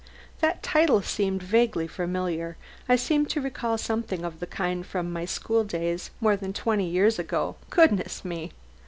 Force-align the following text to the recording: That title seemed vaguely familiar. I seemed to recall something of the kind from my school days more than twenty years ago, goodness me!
That 0.39 0.63
title 0.63 1.03
seemed 1.03 1.43
vaguely 1.43 1.85
familiar. 1.87 2.57
I 2.89 2.95
seemed 2.95 3.29
to 3.29 3.39
recall 3.39 3.77
something 3.77 4.25
of 4.25 4.39
the 4.39 4.47
kind 4.47 4.83
from 4.83 5.13
my 5.13 5.25
school 5.25 5.63
days 5.63 6.09
more 6.19 6.35
than 6.35 6.53
twenty 6.53 6.89
years 6.89 7.19
ago, 7.19 7.55
goodness 7.69 8.25
me! 8.25 8.51